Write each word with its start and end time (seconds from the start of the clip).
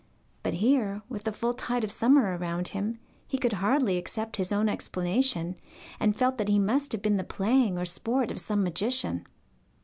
But 0.41 0.55
here, 0.55 1.03
with 1.09 1.25
the 1.25 1.31
full 1.31 1.53
tide 1.53 1.83
of 1.83 1.91
summer 1.91 2.35
around 2.35 2.69
him, 2.69 2.97
he 3.27 3.37
could 3.37 3.53
hardly 3.61 3.97
accept 3.97 4.37
his 4.37 4.51
own 4.51 4.67
explanation, 4.67 5.57
and 5.99 6.15
felt 6.17 6.39
that 6.39 6.49
he 6.49 6.57
must 6.57 6.91
have 6.93 7.03
been 7.03 7.17
the 7.17 7.23
plaything 7.23 7.77
or 7.77 7.85
sport 7.85 8.31
of 8.31 8.39
some 8.39 8.63
magician. 8.63 9.27